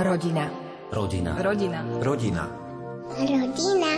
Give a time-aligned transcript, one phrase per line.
[0.00, 0.48] Rodina.
[0.88, 1.36] Rodina.
[1.36, 1.80] Rodina.
[2.00, 2.44] Rodina.
[3.20, 3.92] Rodina.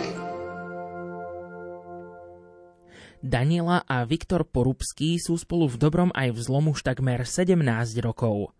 [3.23, 7.55] Daniela a Viktor Porubský sú spolu v dobrom aj v zlom už takmer 17
[8.03, 8.51] rokov.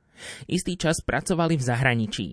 [0.47, 2.27] Istý čas pracovali v zahraničí.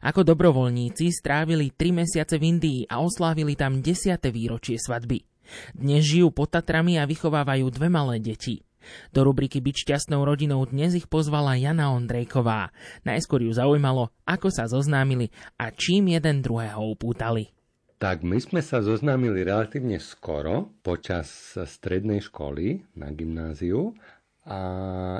[0.00, 4.16] Ako dobrovoľníci strávili 3 mesiace v Indii a oslávili tam 10.
[4.32, 5.28] výročie svadby.
[5.76, 8.63] Dnes žijú pod Tatrami a vychovávajú dve malé deti.
[9.10, 12.72] Do rubriky Byť šťastnou rodinou dnes ich pozvala Jana Ondrejková.
[13.02, 17.54] Najskôr ju zaujímalo, ako sa zoznámili a čím jeden druhého upútali.
[17.98, 23.96] Tak my sme sa zoznámili relatívne skoro počas strednej školy na gymnáziu
[24.44, 24.58] a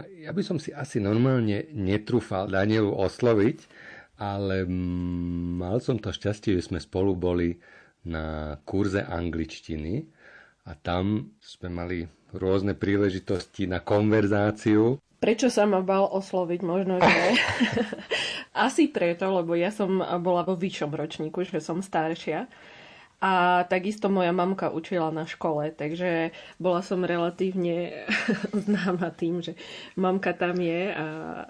[0.05, 3.59] ja by som si asi normálne netrúfal Danielu osloviť,
[4.21, 7.57] ale mal som to šťastie, že sme spolu boli
[8.05, 10.05] na kurze angličtiny
[10.65, 11.99] a tam sme mali
[12.35, 14.99] rôzne príležitosti na konverzáciu.
[15.21, 16.61] Prečo sa ma bal osloviť?
[16.65, 17.15] Možno, že
[18.67, 22.49] asi preto, lebo ja som bola vo vyššom ročníku, že som staršia.
[23.25, 28.05] A takisto moja mamka učila na škole, takže bola som relatívne
[28.69, 29.57] známa tým, že
[29.97, 31.07] mamka tam je a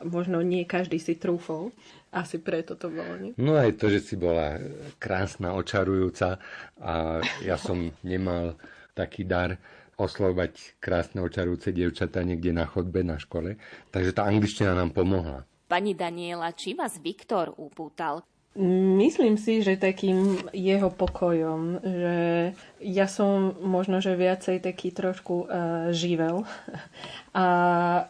[0.06, 1.74] možno nie každý si trúfol.
[2.14, 3.32] Asi preto to bolo, nie?
[3.42, 4.54] No aj to, že si bola
[5.02, 6.38] krásna, očarujúca
[6.78, 8.54] a ja som nemal
[8.94, 9.58] taký dar
[9.94, 13.58] oslovať krásne, očarujúce dievčatá niekde na chodbe na škole.
[13.94, 15.46] Takže tá angličtina nám pomohla.
[15.70, 18.22] Pani Daniela, či vás Viktor upútal?
[18.54, 22.18] Myslím si, že takým jeho pokojom, že
[22.78, 26.46] ja som možno, že viacej taký trošku uh, živel
[27.34, 27.46] a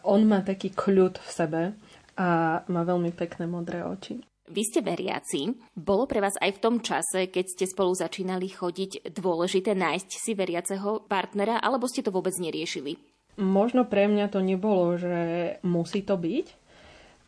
[0.05, 1.61] on má taký kľud v sebe
[2.13, 4.21] a má veľmi pekné modré oči.
[4.45, 5.57] Vy ste veriaci.
[5.73, 10.37] Bolo pre vás aj v tom čase, keď ste spolu začínali chodiť, dôležité nájsť si
[10.37, 12.93] veriaceho partnera, alebo ste to vôbec neriešili?
[13.41, 15.17] Možno pre mňa to nebolo, že
[15.65, 16.64] musí to byť,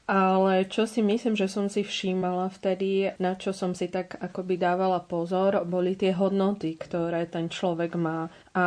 [0.07, 4.55] ale čo si myslím, že som si všímala vtedy, na čo som si tak akoby
[4.55, 8.31] dávala pozor, boli tie hodnoty, ktoré ten človek má.
[8.55, 8.65] A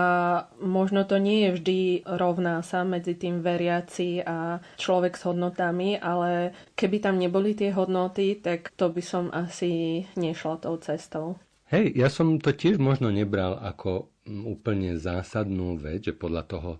[0.61, 6.53] možno to nie je vždy rovná sa medzi tým veriaci a človek s hodnotami, ale
[6.77, 11.41] keby tam neboli tie hodnoty, tak to by som asi nešla tou cestou.
[11.73, 16.71] Hej, ja som to tiež možno nebral ako úplne zásadnú vec, že podľa toho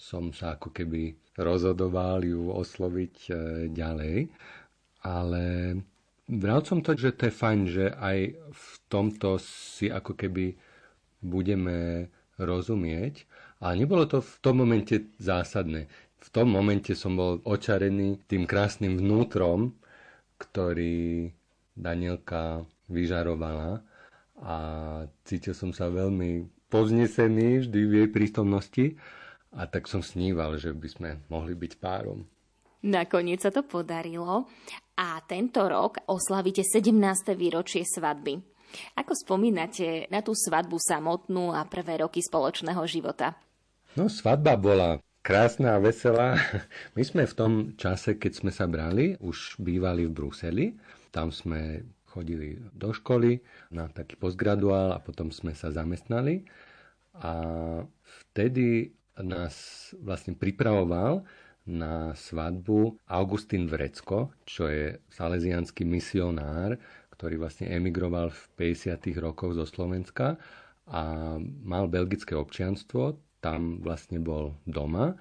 [0.00, 3.32] som sa ako keby rozhodoval ju osloviť e,
[3.68, 4.32] ďalej.
[5.04, 5.44] Ale
[6.24, 8.18] bral som to, že to je fajn, že aj
[8.48, 10.56] v tomto si ako keby
[11.20, 12.08] budeme
[12.40, 13.28] rozumieť.
[13.60, 15.84] Ale nebolo to v tom momente zásadné.
[16.20, 19.76] V tom momente som bol očarený tým krásnym vnútrom,
[20.40, 21.28] ktorý
[21.76, 23.84] Danielka vyžarovala
[24.40, 24.56] a
[25.28, 28.84] cítil som sa veľmi povznesený vždy v jej prítomnosti
[29.54, 32.22] a tak som sníval, že by sme mohli byť párom.
[32.80, 34.48] Nakoniec sa to podarilo
[34.96, 37.36] a tento rok oslavíte 17.
[37.36, 38.40] výročie svadby.
[38.96, 43.34] Ako spomínate na tú svadbu samotnú a prvé roky spoločného života?
[43.98, 46.38] No, svadba bola krásna a veselá.
[46.96, 50.66] My sme v tom čase, keď sme sa brali, už bývali v Bruseli.
[51.10, 53.38] Tam sme chodili do školy
[53.74, 56.46] na taký postgraduál a potom sme sa zamestnali.
[57.18, 57.32] A
[58.30, 59.54] vtedy nás
[59.98, 61.26] vlastne pripravoval
[61.68, 66.78] na svadbu Augustín Vrecko, čo je salesianský misionár,
[67.14, 69.20] ktorý vlastne emigroval v 50.
[69.20, 70.40] rokoch zo Slovenska
[70.88, 75.14] a mal belgické občianstvo, tam vlastne bol doma,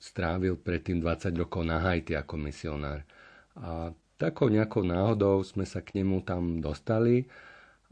[0.00, 3.04] strávil predtým 20 rokov na Haiti ako misionár.
[3.54, 7.28] A takou nejakou náhodou sme sa k nemu tam dostali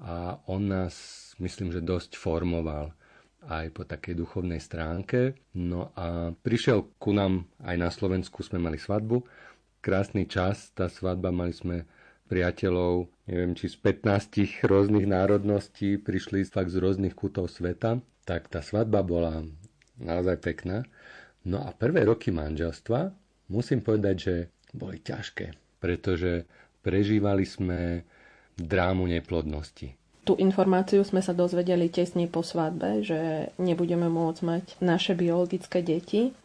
[0.00, 0.94] a on nás,
[1.36, 2.96] myslím, že dosť formoval
[3.48, 5.38] aj po takej duchovnej stránke.
[5.56, 9.24] No a prišiel ku nám aj na Slovensku, sme mali svadbu.
[9.80, 11.88] Krásny čas, tá svadba, mali sme
[12.28, 17.98] priateľov, neviem, či z 15 rôznych národností, prišli fakt z rôznych kútov sveta.
[18.28, 19.42] Tak tá svadba bola
[19.98, 20.84] naozaj pekná.
[21.48, 23.10] No a prvé roky manželstva,
[23.50, 24.34] musím povedať, že
[24.76, 26.44] boli ťažké, pretože
[26.84, 28.04] prežívali sme
[28.54, 35.16] drámu neplodnosti Tú informáciu sme sa dozvedeli tesne po svadbe, že nebudeme môcť mať naše
[35.16, 36.36] biologické deti.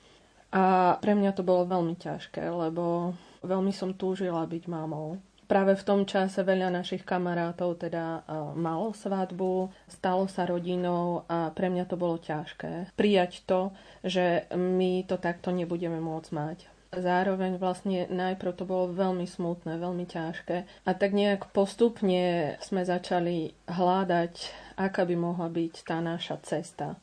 [0.55, 3.11] A pre mňa to bolo veľmi ťažké, lebo
[3.43, 5.19] veľmi som túžila byť mamou.
[5.45, 8.25] Práve v tom čase veľa našich kamarátov teda
[8.57, 12.97] malo svadbu, stalo sa rodinou a pre mňa to bolo ťažké.
[12.97, 13.69] Prijať to,
[14.01, 16.57] že my to takto nebudeme môcť mať.
[16.95, 20.87] Zároveň vlastne najprv to bolo veľmi smutné, veľmi ťažké.
[20.87, 24.33] A tak nejak postupne sme začali hľadať,
[24.79, 26.95] aká by mohla byť tá naša cesta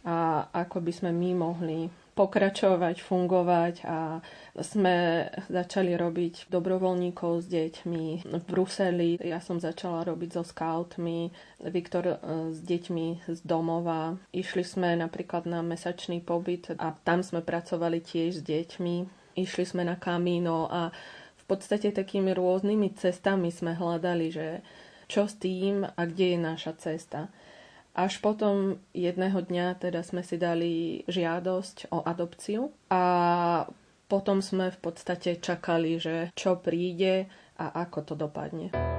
[0.00, 1.80] a ako by sme my mohli
[2.16, 4.20] pokračovať, fungovať a
[4.60, 9.16] sme začali robiť dobrovoľníkov s deťmi v Bruseli.
[9.24, 11.32] Ja som začala robiť so scoutmi,
[11.64, 12.16] Viktor e,
[12.52, 14.20] s deťmi z domova.
[14.36, 19.19] Išli sme napríklad na mesačný pobyt a tam sme pracovali tiež s deťmi.
[19.38, 20.90] Išli sme na kamíno a
[21.36, 24.62] v podstate takými rôznymi cestami sme hľadali, že
[25.10, 27.30] čo s tým a kde je naša cesta.
[27.90, 33.02] Až potom jedného dňa teda sme si dali žiadosť o adopciu a
[34.06, 37.26] potom sme v podstate čakali, že čo príde
[37.58, 38.89] a ako to dopadne.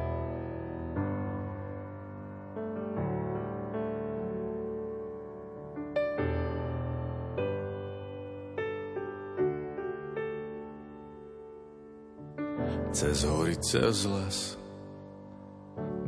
[13.61, 14.37] Cez les,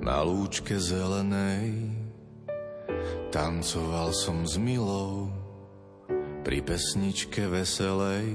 [0.02, 2.04] na lúčke zelenej,
[3.34, 5.26] Tancoval som s milou
[6.46, 8.30] pri pesničke veselej.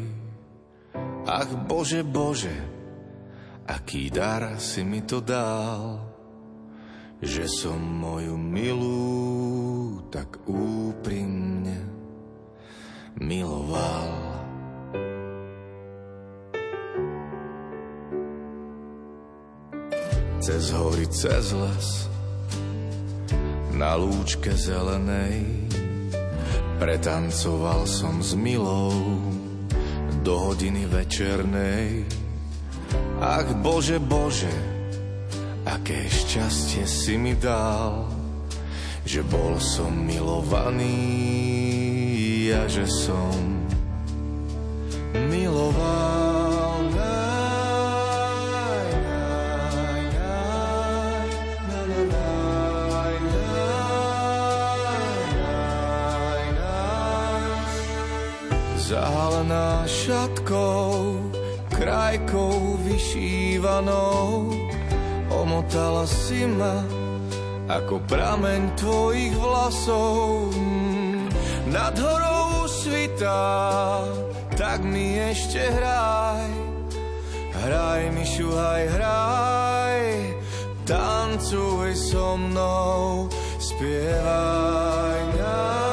[1.22, 2.50] Ach Bože, Bože,
[3.62, 6.02] aký dar si mi to dal,
[7.22, 11.78] že som moju milú tak úprimne
[13.22, 14.10] miloval.
[20.38, 22.06] Cez hory, cez les,
[23.75, 25.67] na lúčke zelenej.
[26.79, 28.94] Pretancoval som s milou
[30.23, 32.06] do hodiny večernej.
[33.19, 34.55] Ach Bože, Bože,
[35.67, 38.06] aké šťastie si mi dal,
[39.02, 40.94] že bol som milovaný
[42.55, 43.35] a že som
[45.26, 46.07] miloval.
[58.88, 61.20] Zahalená šatkou,
[61.69, 64.49] krajkou vyšívanou.
[65.29, 66.81] Omotala si ma
[67.69, 70.56] ako prameň tvojich vlasov.
[71.69, 74.08] Nad horou svitá,
[74.56, 76.49] tak mi ešte hraj.
[77.58, 80.00] Hraj mi šuhaj, hraj,
[80.88, 83.29] tancuj so mnou,
[83.61, 85.88] spievaj nám.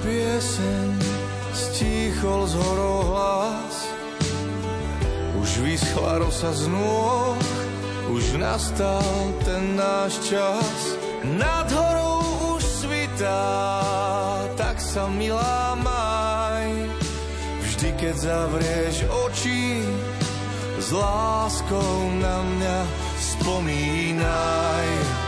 [0.00, 0.88] Pieseň
[1.52, 3.76] stíchol z horou hlas.
[5.36, 7.36] Už vyschla rosa z nôh,
[8.08, 9.04] už nastal
[9.44, 10.96] ten náš čas.
[11.36, 13.52] Nad horou už svitá,
[14.56, 16.72] tak sa milá maj.
[17.68, 18.96] Vždy, keď zavrieš
[19.28, 19.84] oči,
[20.80, 22.78] s láskou na mňa
[23.18, 25.27] spomínaj.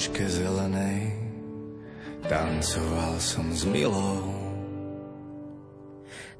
[0.00, 1.12] Na lúčke zelenej
[2.24, 4.32] tancoval som s milou.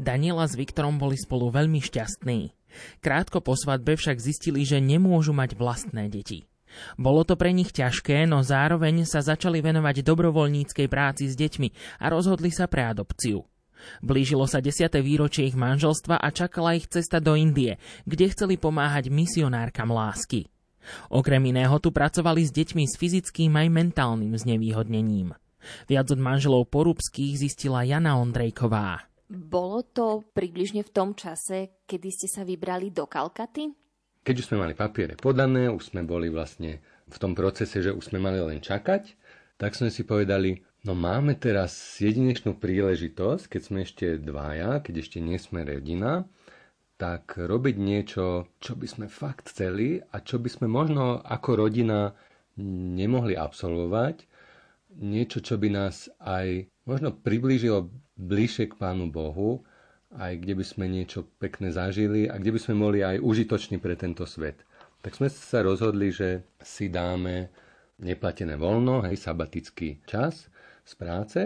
[0.00, 2.56] Daniela s Viktorom boli spolu veľmi šťastní.
[3.04, 6.48] Krátko po svadbe však zistili, že nemôžu mať vlastné deti.
[6.96, 12.08] Bolo to pre nich ťažké, no zároveň sa začali venovať dobrovoľníckej práci s deťmi a
[12.08, 13.44] rozhodli sa pre adopciu.
[14.00, 14.88] Blížilo sa 10.
[15.04, 17.76] výročie ich manželstva a čakala ich cesta do Indie,
[18.08, 20.48] kde chceli pomáhať misionárkam lásky.
[21.12, 25.34] Okrem iného tu pracovali s deťmi s fyzickým aj mentálnym znevýhodnením.
[25.86, 29.04] Viac od manželov Porubských zistila Jana Ondrejková.
[29.30, 33.70] Bolo to približne v tom čase, kedy ste sa vybrali do Kalkaty?
[34.20, 38.10] Keď už sme mali papiere podané, už sme boli vlastne v tom procese, že už
[38.10, 39.14] sme mali len čakať,
[39.54, 45.18] tak sme si povedali, no máme teraz jedinečnú príležitosť, keď sme ešte dvaja, keď ešte
[45.22, 46.26] nie sme rodina,
[47.00, 52.12] tak robiť niečo, čo by sme fakt chceli a čo by sme možno ako rodina
[53.00, 54.28] nemohli absolvovať,
[55.00, 57.88] niečo, čo by nás aj možno priblížilo
[58.20, 59.64] bližšie k Pánu Bohu,
[60.12, 63.96] aj kde by sme niečo pekné zažili a kde by sme mohli aj užitoční pre
[63.96, 64.60] tento svet.
[65.00, 67.48] Tak sme sa rozhodli, že si dáme
[68.02, 70.52] neplatené voľno, hej, sabatický čas
[70.84, 71.40] z práce.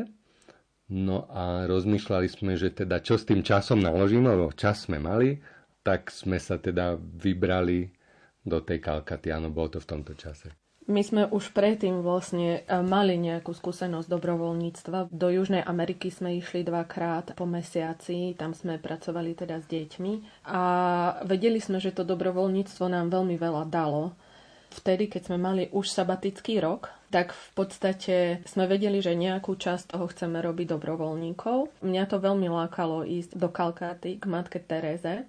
[0.92, 5.40] No a rozmýšľali sme, že teda čo s tým časom naložíme, lebo čas sme mali,
[5.80, 7.88] tak sme sa teda vybrali
[8.44, 10.52] do tej Kalkaty, áno, bolo to v tomto čase.
[10.84, 15.08] My sme už predtým vlastne e, mali nejakú skúsenosť dobrovoľníctva.
[15.08, 20.62] Do Južnej Ameriky sme išli dvakrát po mesiaci, tam sme pracovali teda s deťmi a
[21.24, 24.12] vedeli sme, že to dobrovoľníctvo nám veľmi veľa dalo.
[24.74, 29.94] Vtedy, keď sme mali už sabatický rok, tak v podstate sme vedeli, že nejakú časť
[29.94, 31.70] toho chceme robiť dobrovoľníkov.
[31.86, 35.22] Mňa to veľmi lákalo ísť do Kalkáty k matke Tereze.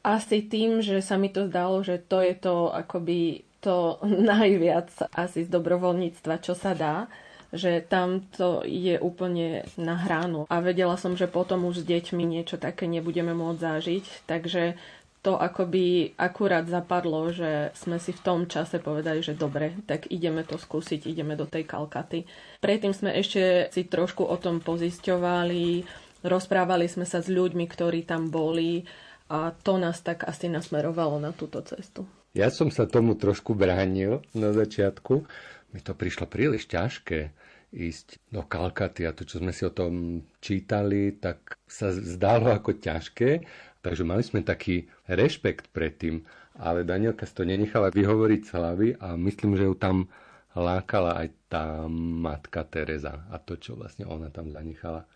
[0.00, 4.00] Asi tým, že sa mi to zdalo, že to je to akoby to
[4.32, 7.04] najviac asi z dobrovoľníctva, čo sa dá
[7.52, 10.44] že tam to je úplne na hránu.
[10.52, 14.76] A vedela som, že potom už s deťmi niečo také nebudeme môcť zažiť, takže
[15.22, 20.46] to akoby akurát zapadlo, že sme si v tom čase povedali, že dobre, tak ideme
[20.46, 22.24] to skúsiť, ideme do tej Kalkaty.
[22.62, 25.84] Predtým sme ešte si trošku o tom pozisťovali,
[26.22, 28.86] rozprávali sme sa s ľuďmi, ktorí tam boli
[29.28, 32.06] a to nás tak asi nasmerovalo na túto cestu.
[32.32, 35.26] Ja som sa tomu trošku bránil na začiatku.
[35.74, 37.34] Mi to prišlo príliš ťažké
[37.68, 42.80] ísť do Kalkaty a to, čo sme si o tom čítali, tak sa zdalo ako
[42.80, 43.44] ťažké.
[43.88, 46.20] Takže mali sme taký rešpekt pred tým,
[46.60, 50.12] ale Danielka si to nenechala vyhovoriť z hlavy a myslím, že ju tam
[50.52, 51.88] lákala aj tá
[52.20, 55.08] matka Teresa a to, čo vlastne ona tam zanechala.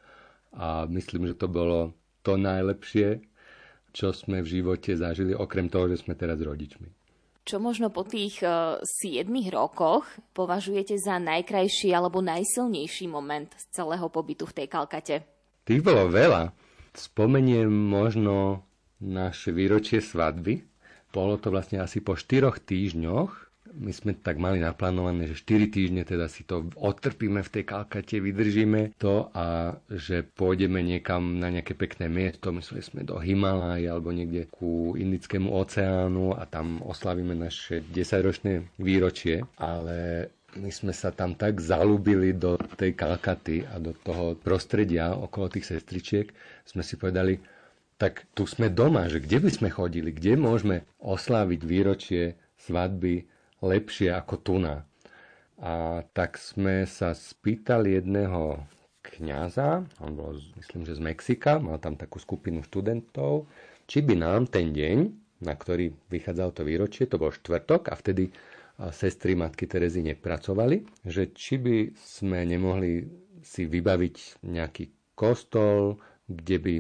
[0.57, 1.93] A myslím, že to bolo
[2.25, 3.21] to najlepšie,
[3.93, 6.89] čo sme v živote zažili, okrem toho, že sme teraz rodičmi.
[7.45, 13.65] Čo možno po tých uh, e, 7 rokoch považujete za najkrajší alebo najsilnejší moment z
[13.69, 15.17] celého pobytu v tej Kalkate?
[15.69, 16.72] Tých bolo veľa.
[16.93, 18.63] Spomeniem možno
[19.01, 20.63] naše výročie svadby.
[21.13, 26.03] Bolo to vlastne asi po 4 týždňoch my sme tak mali naplánované, že 4 týždne
[26.05, 31.73] teda si to odtrpíme v tej kalkate, vydržíme to a že pôjdeme niekam na nejaké
[31.73, 37.81] pekné miesto, mysleli sme do Himalaj alebo niekde ku Indickému oceánu a tam oslavíme naše
[37.81, 44.37] 10-ročné výročie, ale my sme sa tam tak zalúbili do tej Kalkaty a do toho
[44.37, 46.29] prostredia okolo tých sestričiek,
[46.69, 47.41] sme si povedali,
[47.97, 52.23] tak tu sme doma, že kde by sme chodili, kde môžeme osláviť výročie
[52.59, 53.25] svadby
[53.63, 54.83] lepšie ako tuna.
[55.63, 58.67] A tak sme sa spýtali jedného
[59.03, 63.47] kňaza, on bol, myslím, že z Mexika, mal tam takú skupinu študentov,
[63.87, 64.97] či by nám ten deň,
[65.43, 68.31] na ktorý vychádzalo to výročie, to bol štvrtok a vtedy
[68.91, 73.07] sestry matky Terezy nepracovali, že či by sme nemohli
[73.43, 76.75] si vybaviť nejaký kostol, kde by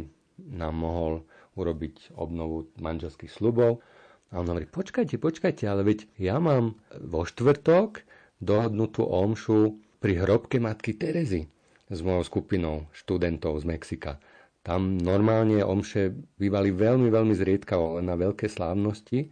[0.56, 1.23] nám mohol
[1.54, 3.85] urobiť obnovu manželských slubov
[4.32, 8.00] a on hovorí, počkajte, počkajte, ale veď ja mám vo štvrtok
[8.40, 11.47] dohodnutú omšu pri hrobke matky Terezy
[11.92, 14.16] s mojou skupinou študentov z Mexika.
[14.64, 19.28] Tam normálne omše bývali veľmi, veľmi zriedkavo, len na veľké slávnosti.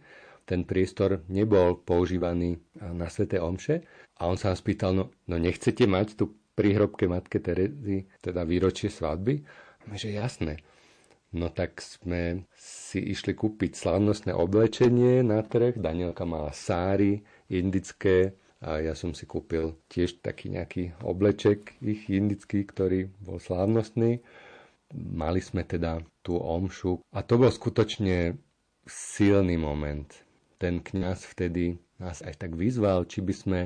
[0.51, 3.87] Ten priestor nebol používaný na sveté omše.
[4.19, 8.43] A on sa nás pýtal, no, no nechcete mať tu pri hrobke matke Terezy, teda
[8.43, 9.39] výročie svadby?
[9.87, 10.59] A že jasné.
[11.31, 15.79] No tak sme si išli kúpiť slavnostné oblečenie na trh.
[15.79, 22.67] Danielka mala sáry indické a ja som si kúpil tiež taký nejaký obleček ich indický,
[22.67, 24.19] ktorý bol slávnostný.
[24.91, 28.35] Mali sme teda tú omšu a to bol skutočne
[28.83, 30.11] silný moment.
[30.61, 33.59] Ten kňaz vtedy nás aj tak vyzval, či by sme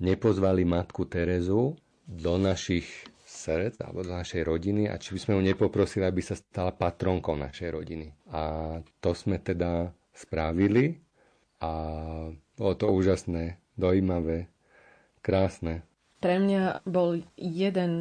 [0.00, 1.76] nepozvali matku Terezu
[2.08, 2.88] do našich
[3.28, 7.36] srdc alebo do našej rodiny a či by sme ju nepoprosili, aby sa stala patronkou
[7.36, 8.12] našej rodiny.
[8.32, 8.42] A
[9.04, 11.00] to sme teda spravili
[11.60, 11.72] a
[12.56, 14.48] bolo to úžasné, dojímavé,
[15.24, 15.84] krásne.
[16.22, 17.92] Pre mňa bol jeden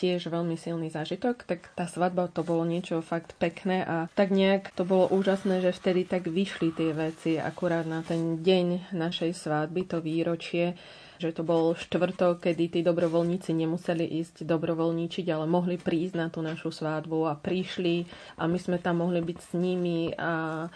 [0.00, 4.72] tiež veľmi silný zážitok, tak tá svadba to bolo niečo fakt pekné a tak nejak
[4.72, 9.84] to bolo úžasné, že vtedy tak vyšli tie veci akurát na ten deň našej svadby,
[9.84, 10.72] to výročie
[11.16, 16.44] že to bol štvrtok, kedy tí dobrovoľníci nemuseli ísť dobrovoľníčiť, ale mohli prísť na tú
[16.44, 18.04] našu svádbu a prišli
[18.36, 20.66] a my sme tam mohli byť s nimi a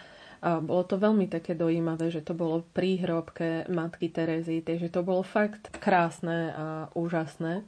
[0.41, 5.21] bolo to veľmi také dojímavé, že to bolo pri hrobke matky Terezy, takže to bolo
[5.21, 6.65] fakt krásne a
[6.97, 7.61] úžasné.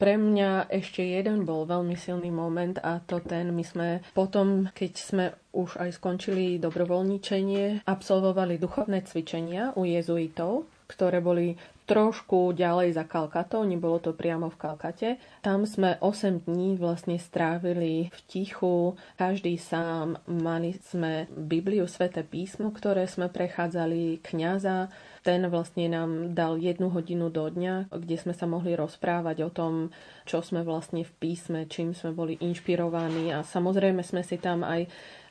[0.00, 4.92] Pre mňa ešte jeden bol veľmi silný moment a to ten, my sme potom, keď
[4.96, 11.54] sme už aj skončili dobrovoľničenie, absolvovali duchovné cvičenia u jezuitov, ktoré boli
[11.86, 15.10] trošku ďalej za Kalkatou, nebolo to priamo v Kalkate.
[15.42, 22.70] Tam sme 8 dní vlastne strávili v tichu, každý sám, mali sme Bibliu, Sveté písmo,
[22.70, 24.86] ktoré sme prechádzali, kňaza,
[25.26, 29.92] ten vlastne nám dal jednu hodinu do dňa, kde sme sa mohli rozprávať o tom,
[30.24, 33.28] čo sme vlastne v písme, čím sme boli inšpirovaní.
[33.34, 34.88] A samozrejme sme si tam aj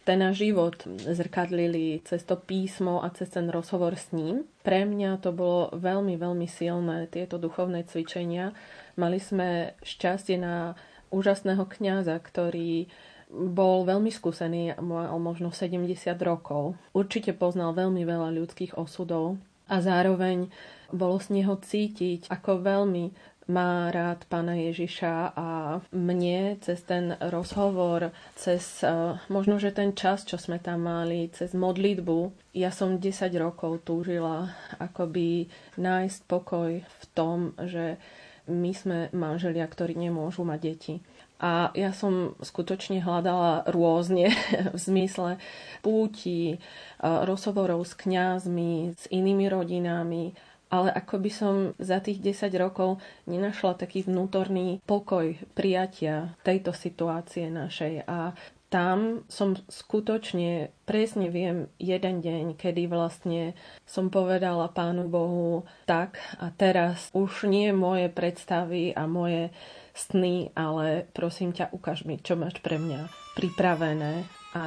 [0.08, 4.48] ten náš život zrkadlili cez to písmo a cez ten rozhovor s ním.
[4.66, 8.56] Pre mňa to bolo veľmi, veľmi silné, tieto duchovné cvičenia.
[8.98, 10.74] Mali sme šťastie na
[11.14, 12.90] úžasného kňaza, ktorý
[13.30, 15.86] bol veľmi skúsený, mal možno 70
[16.26, 16.74] rokov.
[16.98, 19.38] Určite poznal veľmi veľa ľudských osudov
[19.70, 20.50] a zároveň
[20.90, 23.14] bolo z neho cítiť, ako veľmi
[23.50, 25.48] má rád pána Ježiša a
[25.90, 31.58] mne cez ten rozhovor, cez uh, možno, že ten čas, čo sme tam mali, cez
[31.58, 33.10] modlitbu, ja som 10
[33.42, 35.50] rokov túžila akoby
[35.82, 37.98] nájsť pokoj v tom, že
[38.46, 40.96] my sme manželia, ktorí nemôžu mať deti.
[41.40, 44.30] A ja som skutočne hľadala rôzne
[44.76, 45.40] v zmysle
[45.80, 46.60] púti,
[47.00, 50.36] rozhovorov s kňazmi, s inými rodinami,
[50.70, 57.50] ale ako by som za tých 10 rokov nenašla taký vnútorný pokoj prijatia tejto situácie
[57.50, 58.06] našej.
[58.06, 58.38] A
[58.70, 63.58] tam som skutočne presne viem jeden deň, kedy vlastne
[63.90, 69.50] som povedala Pánu Bohu tak a teraz už nie moje predstavy a moje
[69.98, 74.30] sny, ale prosím ťa, ukáž mi, čo máš pre mňa pripravené.
[74.54, 74.64] A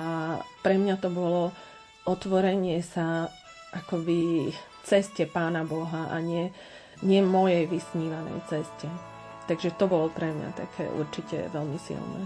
[0.67, 1.55] pre mňa to bolo
[2.03, 3.31] otvorenie sa
[3.71, 4.51] akoby
[4.85, 6.51] ceste Pána Boha a nie,
[7.03, 8.89] nie mojej vysnívanej ceste.
[9.51, 12.21] Takže to bolo pre mňa také určite veľmi silné.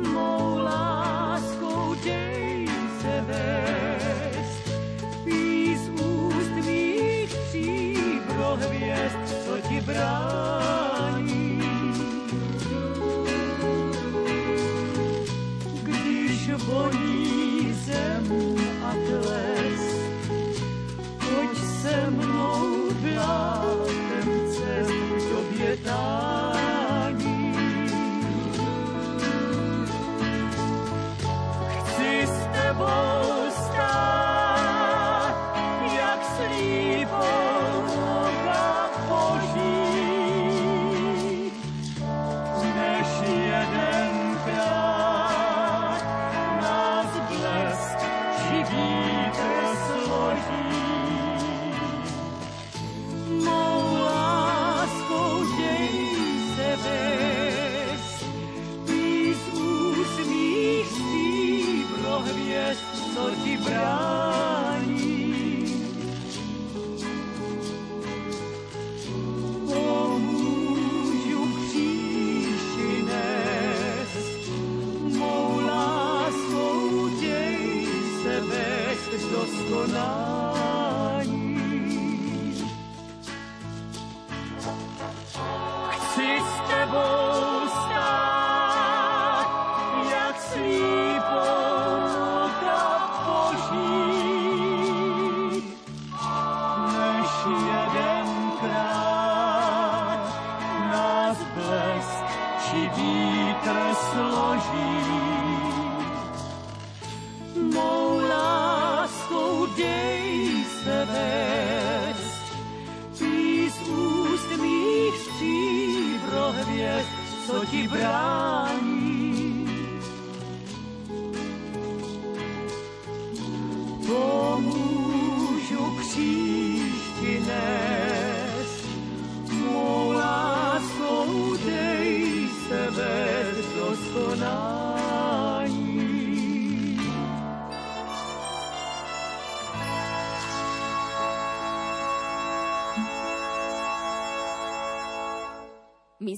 [0.00, 2.68] Mou láskou dej
[3.02, 4.64] se vést,
[5.76, 7.34] z úst mých
[8.56, 10.49] hvězd, co ti brání.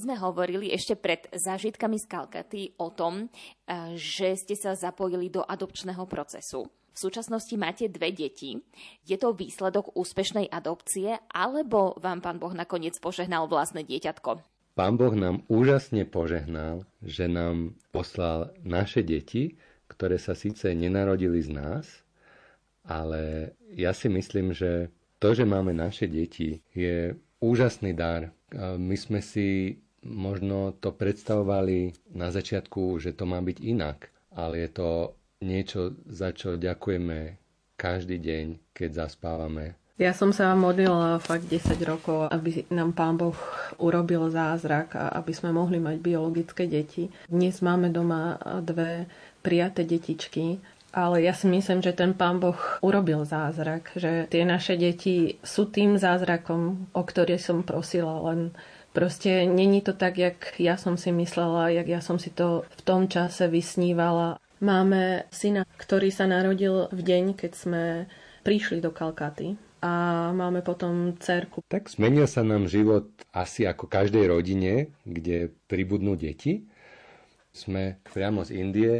[0.02, 5.46] Sme hovorili ešte pred zážitkami z Kalkaty o tom, eh, že ste sa zapojili do
[5.46, 6.66] adopčného procesu.
[6.92, 8.60] V súčasnosti máte dve deti.
[9.08, 14.44] Je to výsledok úspešnej adopcie, alebo vám pán Boh nakoniec požehnal vlastné dieťatko?
[14.76, 19.56] Pán Boh nám úžasne požehnal, že nám poslal naše deti,
[19.88, 21.84] ktoré sa síce nenarodili z nás,
[22.84, 28.32] ale ja si myslím, že to, že máme naše deti, je úžasný dar.
[28.56, 34.70] My sme si možno to predstavovali na začiatku, že to má byť inak, ale je
[34.70, 34.88] to
[35.42, 37.38] niečo, za čo ďakujeme
[37.78, 39.74] každý deň, keď zaspávame.
[40.00, 43.36] Ja som sa modlila fakt 10 rokov, aby nám Pán Boh
[43.78, 47.06] urobil zázrak a aby sme mohli mať biologické deti.
[47.30, 49.06] Dnes máme doma dve
[49.44, 50.58] prijaté detičky
[50.92, 55.72] ale ja si myslím, že ten pán Boh urobil zázrak, že tie naše deti sú
[55.72, 58.52] tým zázrakom, o ktorý som prosila, len
[58.92, 62.82] proste není to tak, jak ja som si myslela, jak ja som si to v
[62.84, 64.38] tom čase vysnívala.
[64.62, 67.82] Máme syna, ktorý sa narodil v deň, keď sme
[68.46, 71.66] prišli do Kalkaty a máme potom cerku.
[71.66, 76.70] Tak zmenil sa nám život asi ako každej rodine, kde pribudnú deti.
[77.50, 78.94] Sme priamo z Indie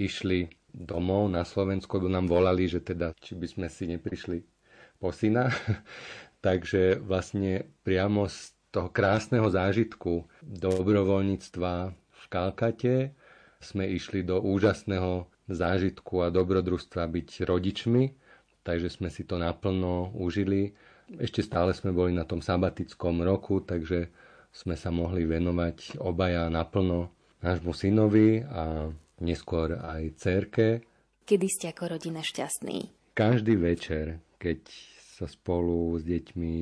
[0.00, 4.42] išli domov na Slovensku, lebo nám volali, že teda, či by sme si neprišli
[4.96, 5.52] po syna.
[6.46, 13.14] Takže vlastne priamo z toho krásneho zážitku dobrovoľníctva v Kalkate
[13.62, 18.10] sme išli do úžasného zážitku a dobrodružstva byť rodičmi,
[18.66, 20.74] takže sme si to naplno užili.
[21.06, 24.10] Ešte stále sme boli na tom sabatickom roku, takže
[24.50, 27.14] sme sa mohli venovať obaja naplno
[27.46, 28.90] nášmu synovi a
[29.22, 30.66] neskôr aj cerke.
[31.22, 32.90] Kedy ste ako rodina šťastní?
[33.14, 34.66] Každý večer, keď
[35.14, 36.56] sa spolu s deťmi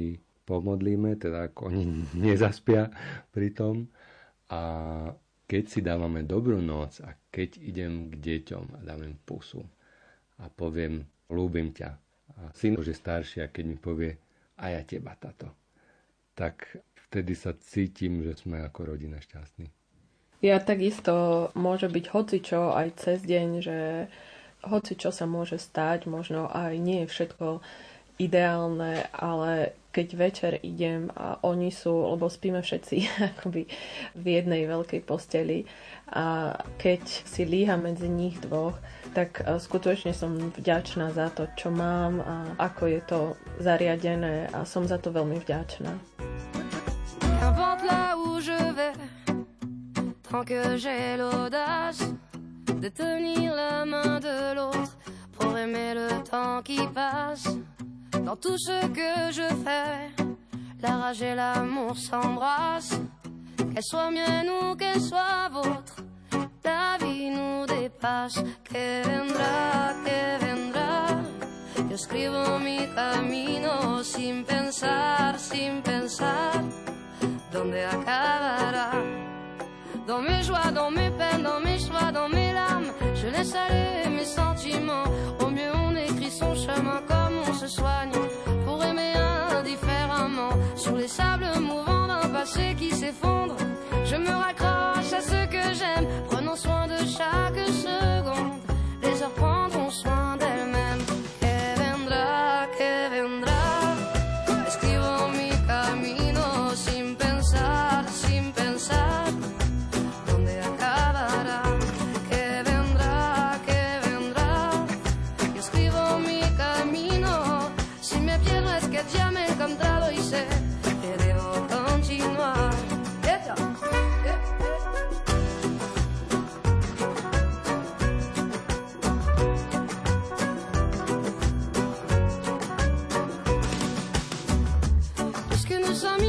[0.44, 1.84] pomodlíme, teda ako oni
[2.30, 2.90] nezaspia
[3.30, 3.88] pri tom.
[4.52, 4.60] A
[5.48, 9.60] keď si dávame dobrú noc a keď idem k deťom a dám im pusu
[10.40, 11.90] a poviem, ľúbim ťa.
[12.32, 14.16] A syn už je starší a keď mi povie,
[14.60, 15.52] a ja teba, tato.
[16.32, 19.68] Tak vtedy sa cítim, že sme ako rodina šťastní.
[20.42, 23.78] Ja takisto môže byť hocičo aj cez deň, že
[24.66, 27.62] hocičo sa môže stať, možno aj nie je všetko
[28.18, 32.96] ideálne, ale keď večer idem a oni sú, lebo spíme všetci
[33.36, 33.68] akoby
[34.16, 35.68] v jednej veľkej posteli
[36.08, 38.76] a keď si líha medzi nich dvoch,
[39.12, 42.36] tak e, skutočne som vďačná za to, čo mám a
[42.72, 43.20] ako je to
[43.60, 45.92] zariadené a som za to veľmi vďačná.
[52.82, 54.98] de tenir la main de l'autre
[55.38, 57.46] pour aimer le temps qui passe.
[58.24, 60.24] Dans tout ce que je fais,
[60.80, 63.00] la rage et l'amour s'embrassent.
[63.56, 65.96] Qu'elle soit mienne ou qu'elle soit vôtre,
[66.64, 68.38] la vie nous dépasse.
[68.64, 71.22] Que vendrá, que vendrá.
[71.88, 76.62] Yo escribo mi camino sin pensar, sin pensar
[77.52, 78.92] dónde acabará?
[80.06, 83.81] Dans mes joies, dans mes peines, dans mes choix, dans mes larmes, je laisse aller
[92.52, 93.56] passé qui s'effondre,
[94.04, 94.71] je me raccroche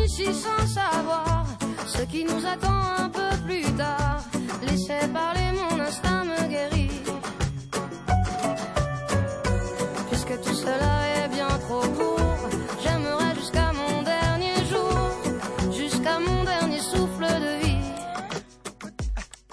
[0.08, 1.46] sans savoir
[1.88, 4.22] ce qui nous attend un peu plus tard.
[4.62, 7.02] Laissez parler, mon instinct me guérit.
[10.10, 12.50] Puisque tout cela est bien trop court,
[12.84, 17.92] j'aimerais jusqu'à mon dernier jour, jusqu'à mon dernier souffle de vie.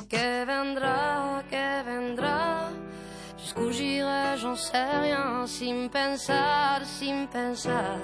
[0.08, 2.70] Que vendra, que vendra,
[3.38, 7.98] jusqu'où j'irai, j'en sais rien, sin pensar, sin pensar.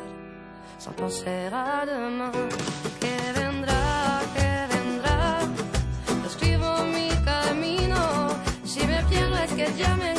[0.92, 2.32] Penser à demain.
[3.00, 5.40] Que vendrá, que vendrá.
[6.26, 8.28] Escribo mi camino.
[8.64, 10.15] Si me pierdo es que ya me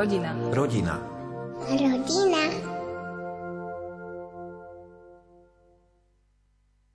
[0.00, 0.32] Rodina.
[0.50, 1.09] Rodina.